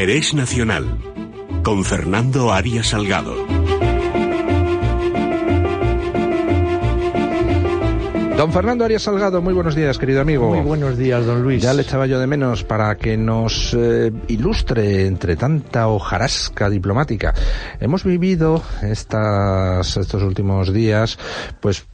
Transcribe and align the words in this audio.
Interés 0.00 0.32
Nacional 0.32 0.98
con 1.62 1.84
Fernando 1.84 2.50
Arias 2.50 2.86
Salgado. 2.86 3.34
Don 8.38 8.50
Fernando 8.50 8.86
Arias 8.86 9.02
Salgado, 9.02 9.42
muy 9.42 9.52
buenos 9.52 9.74
días, 9.74 9.98
querido 9.98 10.22
amigo. 10.22 10.48
Muy 10.48 10.64
buenos 10.64 10.96
días, 10.96 11.26
don 11.26 11.42
Luis. 11.42 11.62
Ya 11.62 11.74
le 11.74 11.82
echaba 11.82 12.06
yo 12.06 12.18
de 12.18 12.26
menos 12.26 12.64
para 12.64 12.94
que 12.94 13.18
nos 13.18 13.76
eh, 13.78 14.10
ilustre 14.28 15.04
entre 15.06 15.36
tanta 15.36 15.88
hojarasca 15.88 16.70
diplomática. 16.70 17.34
Hemos 17.78 18.02
vivido 18.02 18.62
estas, 18.80 19.98
estos 19.98 20.22
últimos 20.22 20.72
días, 20.72 21.18
pues 21.60 21.84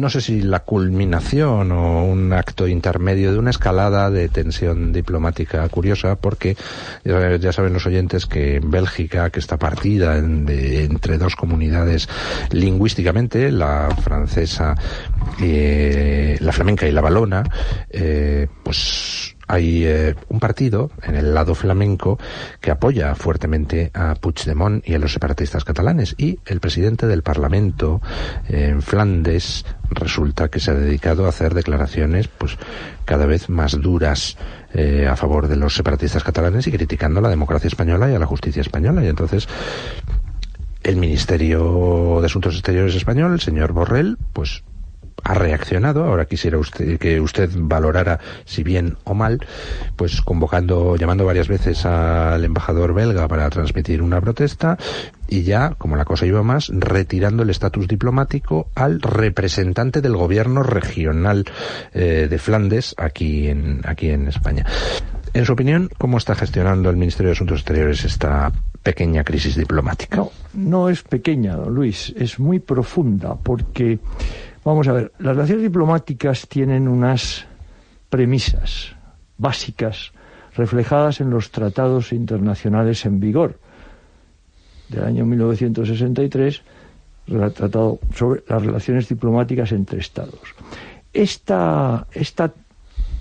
no 0.00 0.10
sé 0.10 0.20
si 0.20 0.42
la 0.42 0.60
culminación 0.60 1.72
o 1.72 2.04
un 2.04 2.32
acto 2.32 2.66
intermedio 2.68 3.32
de 3.32 3.38
una 3.38 3.50
escalada 3.50 4.10
de 4.10 4.28
tensión 4.28 4.92
diplomática 4.92 5.68
curiosa, 5.68 6.16
porque 6.16 6.56
ya 7.04 7.52
saben 7.52 7.72
los 7.72 7.86
oyentes 7.86 8.26
que 8.26 8.60
Bélgica, 8.62 9.30
que 9.30 9.40
está 9.40 9.58
partida 9.58 10.18
entre 10.18 11.18
dos 11.18 11.36
comunidades 11.36 12.08
lingüísticamente, 12.50 13.50
la 13.50 13.88
francesa, 14.02 14.74
eh, 15.40 16.36
la 16.40 16.52
flamenca 16.52 16.86
y 16.86 16.92
la 16.92 17.00
valona, 17.00 17.44
eh, 17.90 18.46
pues 18.62 19.35
hay 19.46 19.84
eh, 19.84 20.14
un 20.28 20.40
partido 20.40 20.90
en 21.02 21.14
el 21.14 21.34
lado 21.34 21.54
flamenco 21.54 22.18
que 22.60 22.70
apoya 22.70 23.14
fuertemente 23.14 23.90
a 23.94 24.14
Puigdemont 24.14 24.86
y 24.86 24.94
a 24.94 24.98
los 24.98 25.12
separatistas 25.12 25.64
catalanes. 25.64 26.14
Y 26.18 26.40
el 26.46 26.60
presidente 26.60 27.06
del 27.06 27.22
Parlamento 27.22 28.00
en 28.48 28.82
Flandes 28.82 29.64
resulta 29.90 30.48
que 30.48 30.60
se 30.60 30.72
ha 30.72 30.74
dedicado 30.74 31.26
a 31.26 31.28
hacer 31.28 31.54
declaraciones 31.54 32.28
pues 32.28 32.58
cada 33.04 33.26
vez 33.26 33.48
más 33.48 33.80
duras 33.80 34.36
eh, 34.74 35.06
a 35.08 35.16
favor 35.16 35.48
de 35.48 35.56
los 35.56 35.74
separatistas 35.74 36.24
catalanes 36.24 36.66
y 36.66 36.72
criticando 36.72 37.20
a 37.20 37.22
la 37.22 37.30
democracia 37.30 37.68
española 37.68 38.10
y 38.10 38.14
a 38.14 38.18
la 38.18 38.26
justicia 38.26 38.62
española. 38.62 39.04
Y 39.04 39.08
entonces 39.08 39.48
el 40.82 40.96
Ministerio 40.96 42.18
de 42.20 42.26
Asuntos 42.26 42.54
Exteriores 42.54 42.94
español, 42.94 43.32
el 43.32 43.40
señor 43.40 43.72
Borrell, 43.72 44.18
pues 44.32 44.62
ha 45.26 45.34
reaccionado. 45.34 46.04
Ahora 46.04 46.26
quisiera 46.26 46.56
usted 46.56 46.98
que 46.98 47.20
usted 47.20 47.50
valorara 47.54 48.20
si 48.44 48.62
bien 48.62 48.96
o 49.04 49.14
mal, 49.14 49.40
pues 49.96 50.20
convocando, 50.20 50.96
llamando 50.96 51.26
varias 51.26 51.48
veces 51.48 51.84
al 51.84 52.44
embajador 52.44 52.94
belga 52.94 53.26
para 53.26 53.50
transmitir 53.50 54.02
una 54.02 54.20
protesta 54.20 54.78
y 55.28 55.42
ya, 55.42 55.74
como 55.76 55.96
la 55.96 56.04
cosa 56.04 56.26
iba 56.26 56.44
más, 56.44 56.70
retirando 56.72 57.42
el 57.42 57.50
estatus 57.50 57.88
diplomático 57.88 58.68
al 58.76 59.02
representante 59.02 60.00
del 60.00 60.16
gobierno 60.16 60.62
regional 60.62 61.44
eh, 61.92 62.28
de 62.30 62.38
Flandes 62.38 62.94
aquí 62.96 63.48
en 63.48 63.80
aquí 63.84 64.10
en 64.10 64.28
España. 64.28 64.64
En 65.34 65.44
su 65.44 65.52
opinión, 65.52 65.90
¿cómo 65.98 66.18
está 66.18 66.36
gestionando 66.36 66.88
el 66.88 66.96
Ministerio 66.96 67.30
de 67.30 67.32
Asuntos 67.32 67.58
Exteriores 67.58 68.04
esta 68.04 68.52
pequeña 68.82 69.24
crisis 69.24 69.56
diplomática? 69.56 70.18
No, 70.18 70.30
no 70.54 70.88
es 70.88 71.02
pequeña, 71.02 71.56
Luis, 71.56 72.14
es 72.16 72.38
muy 72.38 72.60
profunda 72.60 73.34
porque 73.34 73.98
Vamos 74.66 74.88
a 74.88 74.92
ver, 74.92 75.12
las 75.20 75.36
relaciones 75.36 75.62
diplomáticas 75.62 76.48
tienen 76.48 76.88
unas 76.88 77.46
premisas 78.10 78.96
básicas 79.38 80.10
reflejadas 80.56 81.20
en 81.20 81.30
los 81.30 81.52
tratados 81.52 82.12
internacionales 82.12 83.06
en 83.06 83.20
vigor 83.20 83.60
del 84.88 85.04
año 85.04 85.24
1963, 85.24 86.62
tratado 87.54 88.00
sobre 88.12 88.42
las 88.48 88.60
relaciones 88.60 89.08
diplomáticas 89.08 89.70
entre 89.70 90.00
Estados. 90.00 90.56
Esta, 91.12 92.08
esta 92.10 92.52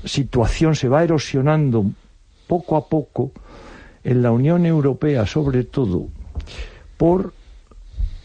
situación 0.04 0.74
se 0.74 0.90
va 0.90 1.04
erosionando 1.04 1.86
poco 2.48 2.76
a 2.76 2.90
poco 2.90 3.34
en 4.04 4.24
la 4.24 4.32
Unión 4.32 4.66
Europea, 4.66 5.28
sobre 5.28 5.64
todo 5.64 6.08
por 6.98 7.35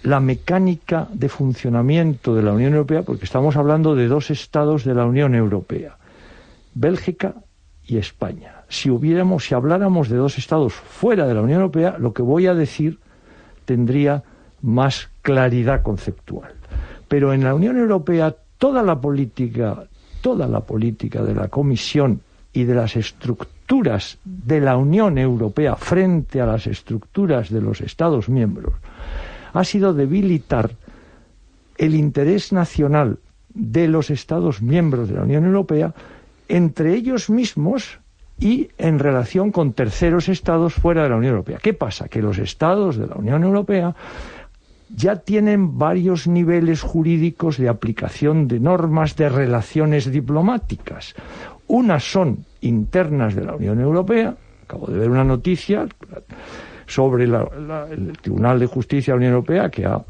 la 0.03 0.21
mecánica 0.21 1.09
de 1.13 1.29
funcionamiento 1.29 2.35
de 2.35 2.43
la 2.43 2.53
Unión 2.53 2.73
Europea, 2.73 3.03
porque 3.03 3.25
estamos 3.25 3.57
hablando 3.57 3.95
de 3.95 4.09
dos 4.09 4.31
estados 4.31 4.85
de 4.85 4.95
la 4.95 5.05
Unión 5.05 5.35
Europea, 5.35 5.99
Bélgica 6.75 7.35
y 7.85 7.99
España. 7.99 8.63
Si 8.69 8.89
hubiéramos, 8.89 9.45
si 9.45 9.55
habláramos 9.55 10.09
de 10.09 10.17
dos 10.17 10.39
estados 10.39 10.73
fuera 10.73 11.27
de 11.27 11.35
la 11.35 11.43
Unión 11.43 11.61
Europea, 11.61 11.97
lo 11.99 12.13
que 12.13 12.23
voy 12.23 12.47
a 12.47 12.55
decir 12.55 12.99
tendría 13.65 14.23
más 14.63 15.11
claridad 15.23 15.83
conceptual. 15.83 16.55
Pero 17.09 17.35
en 17.35 17.45
la 17.45 17.55
Unión 17.55 17.77
Europea 17.77 18.35
toda 18.57 18.83
la 18.83 19.01
política, 19.01 19.85
toda 20.23 20.47
la 20.47 20.61
política 20.61 21.23
de 21.23 21.35
la 21.35 21.49
Comisión 21.49 22.21
y 22.53 22.65
de 22.65 22.75
las 22.75 22.97
estructuras 22.97 24.19
de 24.25 24.61
la 24.61 24.77
Unión 24.77 25.19
Europea 25.19 25.77
frente 25.77 26.41
a 26.41 26.47
las 26.47 26.67
estructuras 26.67 27.51
de 27.51 27.61
los 27.61 27.81
Estados 27.81 28.29
miembros 28.29 28.75
ha 29.53 29.65
sido 29.65 29.95
debilitar 29.95 30.71
el 31.79 31.95
interés 31.95 32.53
nacional 32.53 33.19
de 33.55 33.89
los 33.89 34.11
Estados 34.11 34.63
miembros 34.63 35.09
de 35.09 35.15
la 35.17 35.23
Unión 35.23 35.45
Europea 35.45 35.95
entre 36.49 36.95
ellos 36.95 37.31
mismos 37.31 38.01
y 38.39 38.71
en 38.79 38.99
relación 38.99 39.53
con 39.53 39.73
terceros 39.73 40.29
estados 40.29 40.75
fuera 40.75 41.03
de 41.03 41.11
la 41.11 41.17
Unión 41.17 41.33
Europea. 41.33 41.59
¿Qué 41.63 41.75
pasa? 41.75 42.09
Que 42.09 42.23
los 42.23 42.39
estados 42.39 42.97
de 42.97 43.07
la 43.07 43.15
Unión 43.15 43.45
Europea 43.45 43.95
ya 44.97 45.17
tienen 45.17 45.79
varios 45.79 46.27
niveles 46.27 46.83
jurídicos 46.83 47.59
de 47.59 47.69
aplicación 47.69 48.49
de 48.49 48.59
normas 48.59 49.15
de 49.15 49.29
relaciones 49.29 50.11
diplomáticas. 50.11 51.15
Unas 51.69 52.03
son 52.11 52.45
internas 52.63 53.35
de 53.35 53.45
la 53.45 53.55
Unión 53.55 53.81
Europea, 53.81 54.35
acabo 54.65 54.89
de 54.89 54.99
ver 54.99 55.11
una 55.11 55.23
noticia, 55.25 55.87
sobre 56.91 57.25
el 57.25 58.13
Tribunal 58.21 58.59
de 58.59 58.67
Justicia 58.67 59.15
de 59.15 59.17
la 59.17 59.19
Unión 59.19 59.33
Europea 59.35 59.71
que 59.71 59.87
ha 59.87 60.03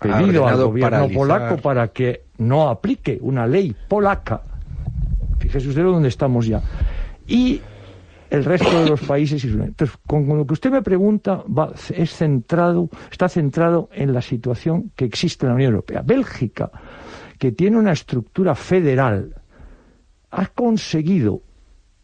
pedido 0.00 0.46
al 0.46 0.56
gobierno 0.56 1.08
polaco 1.08 1.56
para 1.58 1.88
que 1.88 2.26
no 2.38 2.68
aplique 2.68 3.18
una 3.20 3.46
ley 3.46 3.74
polaca. 3.88 4.40
Fíjese 5.38 5.68
usted 5.68 5.82
dónde 5.82 6.08
estamos 6.08 6.46
ya. 6.46 6.62
Y 7.26 7.60
el 8.30 8.44
resto 8.44 8.82
de 8.82 8.90
los 8.90 9.00
países. 9.06 9.44
Entonces, 9.44 9.96
con, 10.06 10.26
lo 10.26 10.46
que 10.46 10.54
usted 10.54 10.70
me 10.70 10.82
pregunta, 10.82 11.42
va, 11.46 11.72
es 11.94 12.14
centrado, 12.14 12.88
está 13.10 13.28
centrado 13.28 13.88
en 13.92 14.12
la 14.12 14.22
situación 14.22 14.92
que 14.94 15.04
existe 15.04 15.44
en 15.44 15.50
la 15.50 15.54
Unión 15.56 15.72
Europea. 15.72 16.02
Bélgica, 16.02 16.70
que 17.38 17.52
tiene 17.52 17.78
una 17.78 17.92
estructura 17.92 18.54
federal, 18.54 19.34
ha 20.30 20.46
conseguido 20.46 21.42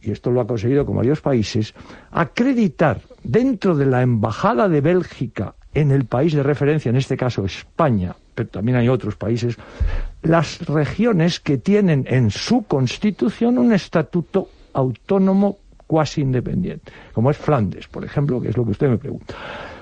y 0.00 0.10
esto 0.10 0.30
lo 0.30 0.40
ha 0.40 0.46
conseguido 0.46 0.86
con 0.86 0.96
varios 0.96 1.20
países, 1.20 1.74
acreditar 2.10 3.00
dentro 3.22 3.76
de 3.76 3.86
la 3.86 4.02
Embajada 4.02 4.68
de 4.68 4.80
Bélgica 4.80 5.54
en 5.74 5.90
el 5.90 6.06
país 6.06 6.32
de 6.32 6.42
referencia, 6.42 6.90
en 6.90 6.96
este 6.96 7.16
caso 7.16 7.44
España, 7.44 8.14
pero 8.34 8.48
también 8.48 8.78
hay 8.78 8.88
otros 8.88 9.16
países, 9.16 9.56
las 10.22 10.60
regiones 10.66 11.40
que 11.40 11.58
tienen 11.58 12.04
en 12.08 12.30
su 12.30 12.62
constitución 12.62 13.58
un 13.58 13.72
estatuto 13.72 14.48
autónomo 14.72 15.58
cuasi 15.86 16.20
independiente, 16.20 16.92
como 17.12 17.30
es 17.30 17.36
Flandes, 17.36 17.88
por 17.88 18.04
ejemplo, 18.04 18.40
que 18.40 18.48
es 18.48 18.56
lo 18.56 18.64
que 18.64 18.72
usted 18.72 18.88
me 18.88 18.98
pregunta. 18.98 19.34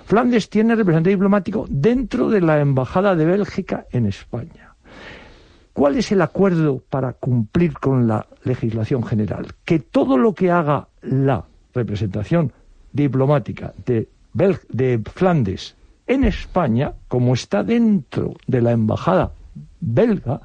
Flandes 0.06 0.48
tiene 0.48 0.76
representante 0.76 1.10
diplomático 1.10 1.66
dentro 1.68 2.28
de 2.28 2.40
la 2.40 2.60
Embajada 2.60 3.16
de 3.16 3.24
Bélgica 3.24 3.86
en 3.90 4.06
España. 4.06 4.65
¿Cuál 5.76 5.98
es 5.98 6.10
el 6.10 6.22
acuerdo 6.22 6.82
para 6.88 7.12
cumplir 7.12 7.74
con 7.74 8.08
la 8.08 8.26
legislación 8.44 9.02
general? 9.02 9.48
Que 9.62 9.78
todo 9.78 10.16
lo 10.16 10.32
que 10.32 10.50
haga 10.50 10.88
la 11.02 11.44
representación 11.74 12.50
diplomática 12.94 13.74
de, 13.84 14.08
de 14.32 15.02
Flandes 15.04 15.76
en 16.06 16.24
España, 16.24 16.94
como 17.08 17.34
está 17.34 17.62
dentro 17.62 18.32
de 18.46 18.62
la 18.62 18.72
embajada 18.72 19.32
belga, 19.78 20.40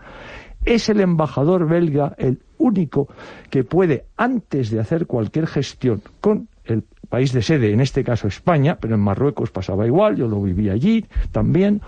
es 0.66 0.90
el 0.90 1.00
embajador 1.00 1.66
belga 1.66 2.14
el 2.18 2.42
único 2.58 3.08
que 3.50 3.64
puede, 3.64 4.08
antes 4.18 4.70
de 4.70 4.82
hacer 4.82 5.08
cualquier 5.08 5.48
gestión 5.48 6.02
con 6.20 6.50
el 6.66 6.84
país 7.08 7.32
de 7.32 7.42
sede, 7.42 7.72
en 7.72 7.80
este 7.80 8.04
caso 8.04 8.28
España, 8.28 8.78
pero 8.82 8.96
en 8.96 9.02
Marruecos 9.02 9.50
pasaba 9.50 9.88
igual, 9.88 10.18
yo 10.18 10.28
lo 10.28 10.42
viví 10.42 10.70
allí 10.70 11.06
también, 11.32 11.80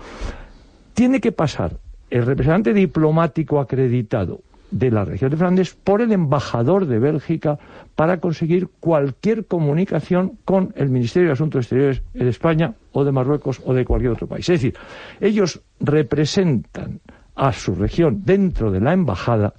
tiene 0.94 1.20
que 1.20 1.30
pasar 1.30 1.83
el 2.14 2.24
representante 2.24 2.72
diplomático 2.72 3.58
acreditado 3.58 4.42
de 4.70 4.92
la 4.92 5.04
región 5.04 5.32
de 5.32 5.36
Flandes 5.36 5.74
por 5.74 6.00
el 6.00 6.12
embajador 6.12 6.86
de 6.86 7.00
Bélgica 7.00 7.58
para 7.96 8.20
conseguir 8.20 8.68
cualquier 8.78 9.46
comunicación 9.46 10.38
con 10.44 10.72
el 10.76 10.90
Ministerio 10.90 11.28
de 11.28 11.32
Asuntos 11.32 11.64
Exteriores 11.64 12.02
de 12.12 12.28
España 12.28 12.74
o 12.92 13.02
de 13.02 13.10
Marruecos 13.10 13.60
o 13.64 13.74
de 13.74 13.84
cualquier 13.84 14.12
otro 14.12 14.28
país. 14.28 14.48
Es 14.48 14.60
decir, 14.60 14.76
ellos 15.20 15.60
representan 15.80 17.00
a 17.34 17.52
su 17.52 17.74
región 17.74 18.22
dentro 18.24 18.70
de 18.70 18.78
la 18.78 18.92
embajada 18.92 19.54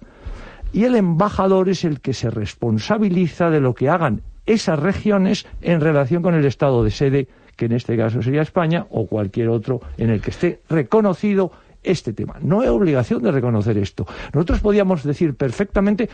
y 0.72 0.86
el 0.86 0.96
embajador 0.96 1.68
es 1.68 1.84
el 1.84 2.00
que 2.00 2.14
se 2.14 2.30
responsabiliza 2.30 3.50
de 3.50 3.60
lo 3.60 3.76
que 3.76 3.90
hagan 3.90 4.22
esas 4.46 4.80
regiones 4.80 5.46
en 5.62 5.82
relación 5.82 6.24
con 6.24 6.36
el 6.36 6.46
estado 6.46 6.86
de 6.86 6.92
sede, 6.92 7.28
que 7.58 7.66
en 7.66 7.74
este 7.74 7.98
caso 7.98 8.22
sería 8.22 8.44
España 8.44 8.86
o 8.92 9.08
cualquier 9.08 9.50
otro 9.50 9.82
en 9.98 10.10
el 10.10 10.22
que 10.22 10.32
esté 10.32 10.62
reconocido 10.70 11.52
este 11.86 12.14
tema. 12.14 12.36
No 12.42 12.62
hay 12.62 12.68
obligación 12.68 13.22
de 13.24 13.32
reconocer 13.32 13.78
esto. 13.78 14.06
Nosotros 14.34 14.60
podíamos 14.60 15.04
decir 15.04 15.36
perfectamente 15.36 16.10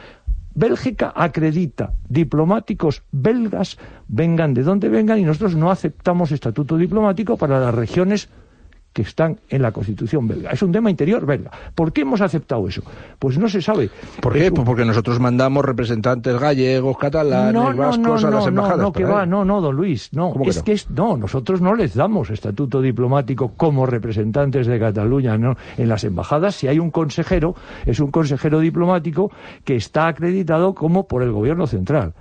Bélgica 0.53 1.13
acredita 1.15 1.93
diplomáticos 2.09 3.03
belgas, 3.11 3.77
vengan 4.07 4.53
de 4.53 4.63
donde 4.63 4.89
vengan, 4.89 5.19
y 5.19 5.23
nosotros 5.23 5.55
no 5.55 5.71
aceptamos 5.71 6.31
estatuto 6.31 6.77
diplomático 6.77 7.37
para 7.37 7.59
las 7.59 7.73
regiones 7.73 8.29
que 8.93 9.03
están 9.03 9.39
en 9.49 9.61
la 9.61 9.71
Constitución 9.71 10.27
belga. 10.27 10.51
Es 10.51 10.61
un 10.61 10.71
tema 10.71 10.89
interior 10.89 11.25
belga. 11.25 11.51
¿Por 11.73 11.93
qué 11.93 12.01
hemos 12.01 12.21
aceptado 12.21 12.67
eso? 12.67 12.83
Pues 13.19 13.37
no 13.37 13.47
se 13.47 13.61
sabe. 13.61 13.89
¿Por 14.21 14.33
qué? 14.33 14.51
Pues 14.51 14.65
porque 14.65 14.85
nosotros 14.85 15.19
mandamos 15.19 15.63
representantes 15.63 16.37
gallegos, 16.37 16.97
catalanes, 16.97 17.75
vascos 17.75 18.23
a 18.25 18.29
las 18.29 18.47
embajadas. 18.47 18.77
No, 18.77 18.83
no, 18.83 18.93
que 18.93 19.05
va, 19.05 19.25
no, 19.25 19.45
no, 19.45 19.61
don 19.61 19.75
Luis, 19.75 20.09
no. 20.13 20.33
Es 20.45 20.61
que, 20.63 20.73
es, 20.73 20.89
no, 20.89 21.15
nosotros 21.17 21.61
no 21.61 21.75
les 21.75 21.93
damos 21.93 22.29
estatuto 22.29 22.81
diplomático 22.81 23.53
como 23.55 23.85
representantes 23.85 24.67
de 24.67 24.79
Cataluña, 24.79 25.37
no. 25.37 25.55
En 25.77 25.87
las 25.87 26.03
embajadas, 26.03 26.55
si 26.55 26.67
hay 26.67 26.79
un 26.79 26.91
consejero, 26.91 27.55
es 27.85 27.99
un 27.99 28.11
consejero 28.11 28.59
diplomático 28.59 29.31
que 29.63 29.75
está 29.75 30.07
acreditado 30.07 30.73
como 30.75 31.07
por 31.07 31.23
el 31.23 31.31
gobierno 31.31 31.67
central. 31.67 32.13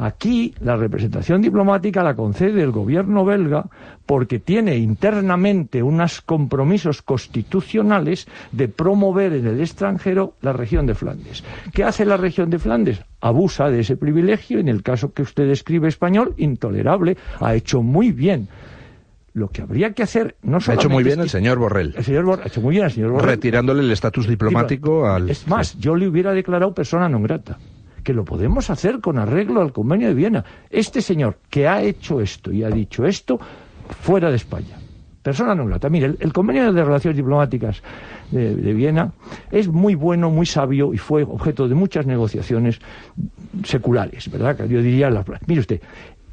Aquí 0.00 0.54
la 0.60 0.76
representación 0.76 1.42
diplomática 1.42 2.02
la 2.02 2.14
concede 2.16 2.62
el 2.62 2.70
gobierno 2.70 3.26
belga 3.26 3.66
porque 4.06 4.38
tiene 4.38 4.78
internamente 4.78 5.82
unos 5.82 6.22
compromisos 6.22 7.02
constitucionales 7.02 8.26
de 8.50 8.68
promover 8.68 9.34
en 9.34 9.46
el 9.46 9.60
extranjero 9.60 10.36
la 10.40 10.54
región 10.54 10.86
de 10.86 10.94
Flandes. 10.94 11.44
¿Qué 11.74 11.84
hace 11.84 12.06
la 12.06 12.16
región 12.16 12.48
de 12.48 12.58
Flandes? 12.58 13.02
Abusa 13.20 13.68
de 13.68 13.80
ese 13.80 13.98
privilegio, 13.98 14.58
en 14.58 14.68
el 14.68 14.82
caso 14.82 15.12
que 15.12 15.20
usted 15.20 15.46
describe 15.46 15.88
español, 15.88 16.32
intolerable, 16.38 17.18
ha 17.38 17.54
hecho 17.54 17.82
muy 17.82 18.10
bien 18.10 18.48
lo 19.34 19.48
que 19.48 19.60
habría 19.60 19.92
que 19.92 20.02
hacer 20.02 20.36
no 20.42 20.58
Ha 20.66 20.74
hecho 20.74 20.88
muy 20.88 21.04
bien 21.04 21.20
el 21.20 21.28
señor 21.28 21.58
Borrell. 21.58 21.94
El 21.94 22.04
señor 22.04 22.40
ha 22.42 22.46
hecho 22.46 22.62
muy 22.62 22.72
bien 22.72 22.86
el 22.86 22.90
señor 22.90 23.10
Borrell. 23.10 23.28
Retirándole 23.28 23.82
el 23.82 23.90
estatus 23.90 24.26
diplomático 24.26 25.06
al... 25.06 25.28
Es 25.28 25.46
más, 25.46 25.78
yo 25.78 25.94
le 25.94 26.08
hubiera 26.08 26.32
declarado 26.32 26.72
persona 26.72 27.06
non 27.06 27.22
grata 27.22 27.60
que 28.02 28.12
lo 28.12 28.24
podemos 28.24 28.70
hacer 28.70 29.00
con 29.00 29.18
arreglo 29.18 29.60
al 29.60 29.72
convenio 29.72 30.08
de 30.08 30.14
Viena. 30.14 30.44
Este 30.70 31.02
señor 31.02 31.38
que 31.48 31.68
ha 31.68 31.82
hecho 31.82 32.20
esto 32.20 32.52
y 32.52 32.64
ha 32.64 32.70
dicho 32.70 33.06
esto, 33.06 33.38
fuera 34.02 34.30
de 34.30 34.36
España. 34.36 34.76
Persona 35.22 35.54
no 35.54 35.66
grata. 35.66 35.90
Mire, 35.90 36.14
el, 36.18 36.32
convenio 36.32 36.72
de 36.72 36.82
relaciones 36.82 37.16
diplomáticas 37.16 37.82
de, 38.30 38.72
Viena 38.72 39.12
es 39.50 39.68
muy 39.68 39.94
bueno, 39.94 40.30
muy 40.30 40.46
sabio 40.46 40.94
y 40.94 40.98
fue 40.98 41.24
objeto 41.24 41.68
de 41.68 41.74
muchas 41.74 42.06
negociaciones 42.06 42.80
seculares, 43.64 44.30
¿verdad? 44.30 44.66
Yo 44.66 44.80
diría, 44.80 45.10
mire 45.46 45.60
usted, 45.60 45.82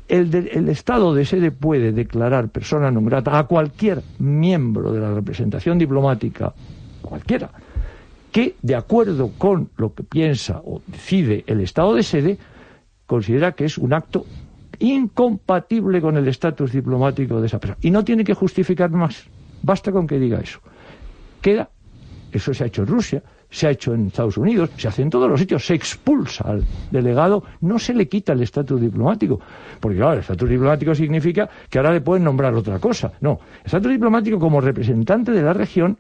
el, 0.08 0.34
el, 0.34 0.70
Estado 0.70 1.14
de 1.14 1.26
sede 1.26 1.52
puede 1.52 1.92
declarar 1.92 2.48
persona 2.48 2.88
non 2.88 3.04
grata 3.04 3.36
a 3.36 3.44
cualquier 3.44 4.00
miembro 4.24 4.96
de 4.96 5.04
la 5.04 5.12
representación 5.12 5.76
diplomática, 5.76 6.56
cualquiera, 7.04 7.52
que, 8.38 8.56
de 8.62 8.76
acuerdo 8.76 9.32
con 9.36 9.72
lo 9.78 9.96
que 9.96 10.04
piensa 10.04 10.62
o 10.64 10.80
decide 10.86 11.44
el 11.48 11.60
Estado 11.60 11.96
de 11.96 12.04
sede, 12.04 12.38
considera 13.08 13.54
que 13.54 13.66
es 13.66 13.80
un 13.80 13.96
acto 13.96 14.28
incompatible 14.78 16.00
con 16.00 16.18
el 16.18 16.28
estatus 16.28 16.72
diplomático 16.72 17.42
de 17.42 17.48
esa 17.48 17.58
persona. 17.58 17.80
Y 17.82 17.90
no 17.90 18.04
tiene 18.04 18.24
que 18.24 18.36
justificar 18.36 18.92
más. 18.92 19.28
Basta 19.64 19.92
con 19.92 20.06
que 20.06 20.20
diga 20.20 20.40
eso. 20.40 20.60
Queda, 21.42 21.72
eso 22.32 22.54
se 22.54 22.64
ha 22.64 22.68
hecho 22.68 22.84
en 22.84 22.90
Rusia, 22.90 23.24
se 23.50 23.66
ha 23.66 23.72
hecho 23.72 23.96
en 23.96 24.06
Estados 24.06 24.38
Unidos, 24.38 24.70
se 24.78 24.88
hace 24.88 25.02
en 25.02 25.10
todos 25.10 25.28
los 25.28 25.40
sitios, 25.40 25.66
se 25.66 25.74
expulsa 25.74 26.44
al 26.48 26.64
delegado, 26.92 27.44
no 27.62 27.80
se 27.80 27.96
le 27.96 28.08
quita 28.08 28.34
el 28.34 28.44
estatus 28.44 28.80
diplomático. 28.80 29.40
Porque 29.80 29.98
claro, 29.98 30.14
el 30.14 30.20
estatus 30.20 30.48
diplomático 30.48 30.94
significa 30.94 31.50
que 31.72 31.80
ahora 31.80 31.92
le 31.92 32.02
pueden 32.02 32.24
nombrar 32.24 32.54
otra 32.54 32.78
cosa. 32.78 33.14
No, 33.20 33.40
el 33.62 33.66
estatus 33.66 33.90
diplomático 33.90 34.38
como 34.38 34.62
representante 34.62 35.32
de 35.32 35.42
la 35.42 35.54
región 35.54 35.98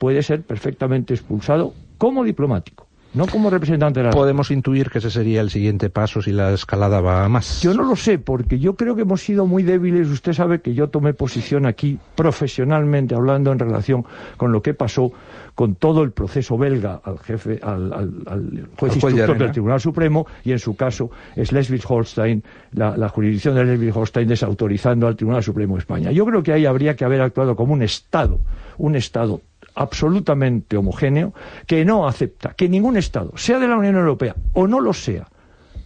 puede 0.00 0.22
ser 0.22 0.40
perfectamente 0.40 1.12
expulsado 1.12 1.74
como 1.98 2.24
diplomático, 2.24 2.86
no 3.12 3.26
como 3.26 3.50
representante 3.50 4.00
de 4.00 4.06
la 4.06 4.12
Podemos 4.12 4.50
intuir 4.50 4.88
que 4.88 4.96
ese 4.96 5.10
sería 5.10 5.42
el 5.42 5.50
siguiente 5.50 5.90
paso 5.90 6.22
si 6.22 6.32
la 6.32 6.54
escalada 6.54 7.02
va 7.02 7.22
a 7.22 7.28
más. 7.28 7.60
Yo 7.60 7.74
no 7.74 7.82
lo 7.82 7.96
sé, 7.96 8.18
porque 8.18 8.58
yo 8.58 8.76
creo 8.76 8.96
que 8.96 9.02
hemos 9.02 9.20
sido 9.20 9.44
muy 9.44 9.62
débiles. 9.62 10.08
Usted 10.08 10.32
sabe 10.32 10.62
que 10.62 10.72
yo 10.72 10.88
tomé 10.88 11.12
posición 11.12 11.66
aquí 11.66 11.98
profesionalmente 12.14 13.14
hablando 13.14 13.52
en 13.52 13.58
relación 13.58 14.06
con 14.38 14.52
lo 14.52 14.62
que 14.62 14.72
pasó 14.72 15.12
con 15.54 15.74
todo 15.74 16.02
el 16.02 16.12
proceso 16.12 16.56
belga 16.56 17.02
al 17.04 17.18
jefe, 17.18 17.60
al, 17.62 18.70
juez 18.78 18.94
instructor 18.94 19.36
del 19.36 19.52
Tribunal 19.52 19.80
Supremo 19.82 20.26
y 20.44 20.52
en 20.52 20.58
su 20.58 20.76
caso 20.76 21.10
es 21.36 21.52
Schleswig-Holstein, 21.52 22.42
la, 22.72 22.96
la, 22.96 23.10
jurisdicción 23.10 23.54
de 23.54 23.64
Schleswig-Holstein 23.64 24.26
desautorizando 24.26 25.06
al 25.06 25.16
Tribunal 25.16 25.42
Supremo 25.42 25.74
de 25.74 25.80
España. 25.80 26.10
Yo 26.10 26.24
creo 26.24 26.42
que 26.42 26.54
ahí 26.54 26.64
habría 26.64 26.96
que 26.96 27.04
haber 27.04 27.20
actuado 27.20 27.54
como 27.54 27.74
un 27.74 27.82
Estado, 27.82 28.40
un 28.78 28.96
Estado 28.96 29.42
absolutamente 29.74 30.76
homogéneo 30.76 31.32
que 31.66 31.84
no 31.84 32.06
acepta 32.06 32.54
que 32.54 32.68
ningún 32.68 32.96
Estado, 32.96 33.32
sea 33.36 33.58
de 33.58 33.68
la 33.68 33.76
Unión 33.76 33.96
Europea 33.96 34.34
o 34.52 34.66
no 34.66 34.80
lo 34.80 34.92
sea, 34.92 35.28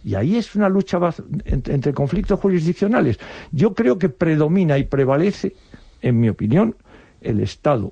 y 0.05 0.13
ahí 0.13 0.37
es 0.37 0.53
una 0.55 0.69
lucha 0.69 0.99
entre, 1.45 1.91
conflictos 1.91 2.39
jurisdiccionales. 2.39 3.19
Yo 3.51 3.73
creo 3.73 3.97
que 3.97 4.07
predomina 4.07 4.77
y 4.77 4.83
prevalece, 4.83 5.55
en 5.99 6.19
mi 6.19 6.29
opinión, 6.29 6.75
el 7.21 7.39
Estado 7.39 7.91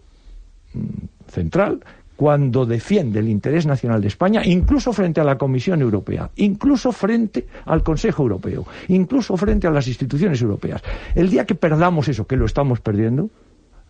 mm, 0.73 1.29
central 1.31 1.83
cuando 2.15 2.67
defiende 2.67 3.19
el 3.19 3.29
interés 3.29 3.65
nacional 3.65 3.99
de 3.99 4.09
España, 4.09 4.45
incluso 4.45 4.93
frente 4.93 5.21
a 5.21 5.23
la 5.23 5.39
Comisión 5.39 5.81
Europea, 5.81 6.29
incluso 6.35 6.91
frente 6.91 7.47
al 7.65 7.81
Consejo 7.81 8.21
Europeo, 8.21 8.65
incluso 8.89 9.35
frente 9.35 9.65
a 9.65 9.71
las 9.71 9.87
instituciones 9.87 10.39
europeas. 10.39 10.83
El 11.15 11.31
día 11.31 11.45
que 11.45 11.55
perdamos 11.55 12.07
eso, 12.07 12.27
que 12.27 12.37
lo 12.37 12.45
estamos 12.45 12.79
perdiendo, 12.79 13.31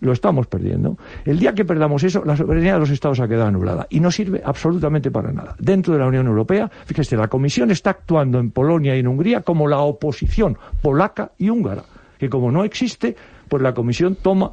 lo 0.03 0.11
estamos 0.11 0.47
perdiendo. 0.47 0.97
El 1.25 1.39
día 1.39 1.53
que 1.53 1.65
perdamos 1.65 2.03
eso, 2.03 2.23
la 2.25 2.35
soberanía 2.35 2.73
de 2.73 2.79
los 2.79 2.89
Estados 2.89 3.19
ha 3.19 3.27
quedado 3.27 3.47
anulada 3.47 3.87
y 3.89 3.99
no 3.99 4.11
sirve 4.11 4.41
absolutamente 4.43 5.11
para 5.11 5.31
nada. 5.31 5.55
Dentro 5.59 5.93
de 5.93 5.99
la 5.99 6.07
Unión 6.07 6.27
Europea, 6.27 6.69
fíjese, 6.85 7.15
la 7.15 7.29
Comisión 7.29 7.71
está 7.71 7.91
actuando 7.91 8.39
en 8.39 8.51
Polonia 8.51 8.95
y 8.95 8.99
en 8.99 9.07
Hungría 9.07 9.41
como 9.41 9.67
la 9.67 9.79
oposición 9.79 10.57
polaca 10.81 11.31
y 11.37 11.49
húngara, 11.49 11.83
que 12.17 12.29
como 12.29 12.51
no 12.51 12.63
existe, 12.65 13.15
pues 13.47 13.63
la 13.63 13.73
Comisión 13.73 14.17
toma 14.21 14.51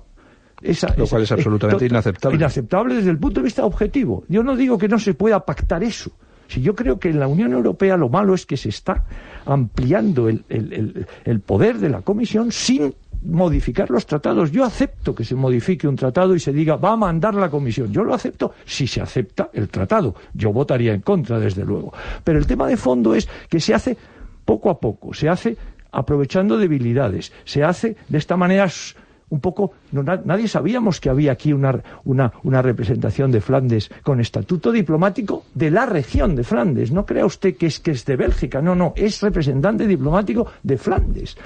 esa, 0.63 0.95
lo 0.97 1.07
cual 1.07 1.23
es 1.23 1.33
absolutamente 1.33 1.87
inaceptable. 1.87 2.37
Inaceptable 2.37 2.95
desde 2.95 3.11
el 3.11 3.19
punto 3.19 3.41
de 3.41 3.45
vista 3.45 3.65
objetivo. 3.65 4.25
Yo 4.29 4.43
no 4.43 4.55
digo 4.55 4.79
que 4.79 4.89
no 4.89 4.99
se 4.99 5.15
pueda 5.15 5.45
pactar 5.45 5.83
eso. 5.83 6.13
Si 6.47 6.61
yo 6.61 6.75
creo 6.75 6.99
que 6.99 7.09
en 7.09 7.19
la 7.19 7.29
Unión 7.29 7.53
Europea 7.53 7.97
lo 7.97 8.09
malo 8.09 8.35
es 8.35 8.45
que 8.45 8.57
se 8.57 8.69
está 8.69 9.05
ampliando 9.47 10.29
el, 10.29 10.45
el 11.25 11.41
poder 11.41 11.79
de 11.79 11.89
la 11.89 12.03
Comisión 12.03 12.53
sin 12.53 12.93
modificar 13.23 13.91
los 13.91 14.07
tratados. 14.07 14.51
Yo 14.51 14.65
acepto 14.65 15.15
que 15.15 15.25
se 15.25 15.35
modifique 15.35 15.87
un 15.87 15.97
tratado 15.97 16.35
y 16.35 16.41
se 16.41 16.53
diga 16.53 16.77
va 16.77 16.93
a 16.93 16.97
mandar 16.97 17.35
la 17.35 17.51
comisión. 17.51 17.93
Yo 17.93 18.05
lo 18.05 18.15
acepto 18.15 18.55
si 18.65 18.87
se 18.87 19.01
acepta 19.01 19.51
el 19.53 19.69
tratado. 19.69 20.15
Yo 20.35 20.53
votaría 20.53 20.95
en 20.95 21.01
contra, 21.01 21.39
desde 21.39 21.65
luego. 21.65 21.93
Pero 22.25 22.39
el 22.39 22.47
tema 22.47 22.67
de 22.67 22.77
fondo 22.77 23.15
es 23.15 23.29
que 23.49 23.61
se 23.61 23.75
hace 23.75 23.97
poco 24.45 24.71
a 24.71 24.81
poco, 24.81 25.15
se 25.15 25.29
hace 25.29 25.57
aprovechando 25.93 26.57
debilidades, 26.57 27.33
se 27.45 27.65
hace 27.65 27.97
de 28.09 28.19
esta 28.19 28.37
manera 28.37 28.69
un 29.29 29.41
poco, 29.41 29.75
nadie 29.93 30.49
sabíamos 30.49 31.01
que 31.01 31.09
había 31.09 31.33
aquí 31.33 31.53
una, 31.53 31.81
una, 32.05 32.33
una, 32.43 32.63
representación 32.63 33.31
de 33.31 33.41
Flandes 33.41 33.89
con 34.03 34.21
estatuto 34.21 34.73
diplomático 34.73 35.45
de 35.55 35.71
la 35.71 35.87
región 35.87 36.35
de 36.35 36.43
Flandes. 36.43 36.91
No 36.91 37.07
crea 37.07 37.25
usted 37.25 37.57
que 37.57 37.67
es, 37.67 37.79
que 37.79 37.93
es 37.93 38.05
de 38.05 38.17
Bélgica, 38.17 38.61
no, 38.61 38.75
no, 38.75 38.93
es 38.97 39.23
representante 39.23 39.87
diplomático 39.87 40.49
de 40.65 40.77
Flandes 40.77 41.37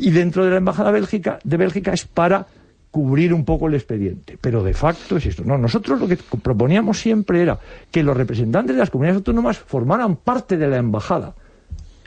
y 0.00 0.10
dentro 0.10 0.44
de 0.44 0.50
la 0.50 0.56
Embajada 0.56 0.90
Bélgica, 0.90 1.38
de 1.42 1.56
Bélgica 1.56 1.92
es 1.92 2.04
para 2.04 2.46
cubrir 2.90 3.34
un 3.34 3.44
poco 3.44 3.68
el 3.68 3.74
expediente. 3.74 4.38
Pero 4.40 4.62
de 4.62 4.74
facto 4.74 5.16
es 5.16 5.26
esto. 5.26 5.44
No, 5.44 5.58
nosotros 5.58 6.00
lo 6.00 6.08
que 6.08 6.16
proponíamos 6.16 6.98
siempre 6.98 7.42
era 7.42 7.58
que 7.90 8.02
los 8.02 8.16
representantes 8.16 8.74
de 8.74 8.80
las 8.80 8.90
comunidades 8.90 9.18
autónomas 9.18 9.58
formaran 9.58 10.16
parte 10.16 10.56
de 10.56 10.68
la 10.68 10.78
embajada, 10.78 11.34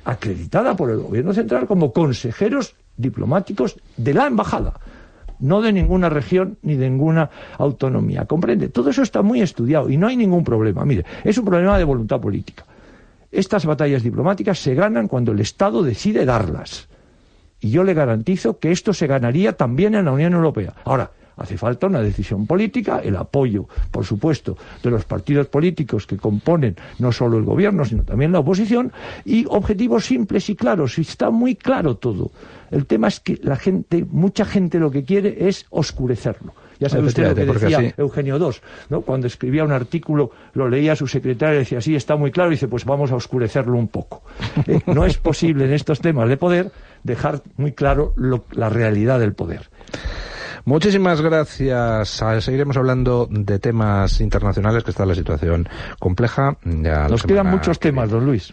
acreditada 0.03 0.75
por 0.75 0.89
el 0.89 0.97
gobierno 0.97 1.33
central 1.33 1.67
como 1.67 1.93
consejeros 1.93 2.75
diplomáticos 2.97 3.77
de 3.97 4.13
la 4.13 4.27
embajada, 4.27 4.73
no 5.39 5.61
de 5.61 5.73
ninguna 5.73 6.09
región 6.09 6.57
ni 6.61 6.75
de 6.75 6.89
ninguna 6.89 7.29
autonomía. 7.57 8.25
¿Comprende? 8.25 8.69
Todo 8.69 8.89
eso 8.89 9.01
está 9.03 9.21
muy 9.21 9.41
estudiado 9.41 9.89
y 9.89 9.97
no 9.97 10.07
hay 10.07 10.17
ningún 10.17 10.43
problema. 10.43 10.85
Mire, 10.85 11.05
es 11.23 11.37
un 11.37 11.45
problema 11.45 11.77
de 11.77 11.83
voluntad 11.83 12.19
política. 12.19 12.65
Estas 13.31 13.65
batallas 13.65 14.03
diplomáticas 14.03 14.59
se 14.59 14.75
ganan 14.75 15.07
cuando 15.07 15.31
el 15.31 15.39
Estado 15.39 15.83
decide 15.83 16.25
darlas. 16.25 16.89
Y 17.61 17.69
yo 17.69 17.83
le 17.83 17.93
garantizo 17.93 18.57
que 18.57 18.71
esto 18.71 18.91
se 18.93 19.07
ganaría 19.07 19.53
también 19.53 19.95
en 19.95 20.05
la 20.05 20.11
Unión 20.11 20.33
Europea. 20.33 20.73
Ahora, 20.83 21.11
hace 21.37 21.57
falta 21.57 21.87
una 21.87 22.01
decisión 22.01 22.47
política, 22.47 22.99
el 23.03 23.15
apoyo, 23.15 23.67
por 23.91 24.03
supuesto, 24.03 24.57
de 24.83 24.89
los 24.89 25.05
partidos 25.05 25.47
políticos 25.47 26.07
que 26.07 26.17
componen 26.17 26.75
no 26.99 27.11
solo 27.11 27.37
el 27.37 27.43
gobierno, 27.43 27.85
sino 27.85 28.03
también 28.03 28.31
la 28.31 28.39
oposición, 28.39 28.91
y 29.25 29.45
objetivos 29.47 30.05
simples 30.05 30.49
y 30.49 30.55
claros. 30.55 30.97
Y 30.97 31.01
está 31.01 31.29
muy 31.29 31.55
claro 31.55 31.95
todo. 31.95 32.31
El 32.71 32.87
tema 32.87 33.07
es 33.07 33.19
que 33.19 33.39
la 33.43 33.55
gente, 33.55 34.05
mucha 34.09 34.43
gente 34.43 34.79
lo 34.79 34.89
que 34.89 35.03
quiere 35.03 35.47
es 35.47 35.65
oscurecerlo. 35.69 36.53
Ya 36.81 36.89
sabe 36.89 37.05
usted 37.05 37.27
lo 37.27 37.35
que 37.35 37.45
decía 37.45 37.93
Eugenio 37.95 38.37
II, 38.37 38.57
¿no? 38.89 39.01
Cuando 39.01 39.27
escribía 39.27 39.63
un 39.63 39.71
artículo, 39.71 40.31
lo 40.53 40.67
leía 40.67 40.93
a 40.93 40.95
su 40.95 41.05
secretario 41.05 41.57
y 41.57 41.59
decía, 41.59 41.79
sí, 41.79 41.95
está 41.95 42.15
muy 42.15 42.31
claro, 42.31 42.49
y 42.49 42.55
dice, 42.55 42.67
pues 42.67 42.85
vamos 42.85 43.11
a 43.11 43.15
oscurecerlo 43.15 43.77
un 43.77 43.87
poco. 43.87 44.23
Eh, 44.65 44.79
no 44.87 45.05
es 45.05 45.17
posible 45.17 45.65
en 45.65 45.73
estos 45.73 46.01
temas 46.01 46.27
de 46.27 46.37
poder 46.37 46.71
dejar 47.03 47.41
muy 47.55 47.73
claro 47.73 48.15
la 48.51 48.69
realidad 48.69 49.19
del 49.19 49.33
poder. 49.33 49.69
Muchísimas 50.65 51.21
gracias. 51.21 52.21
Seguiremos 52.39 52.77
hablando 52.77 53.27
de 53.29 53.59
temas 53.59 54.21
internacionales, 54.21 54.83
que 54.83 54.91
está 54.91 55.05
la 55.05 55.15
situación 55.15 55.67
compleja. 55.99 56.57
Nos 56.63 57.23
quedan 57.23 57.47
muchos 57.47 57.79
temas, 57.79 58.09
don 58.09 58.25
Luis. 58.25 58.49